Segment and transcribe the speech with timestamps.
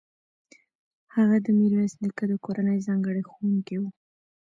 [1.15, 3.83] هغه د میرویس نیکه د کورنۍ ځانګړی ښوونکی و.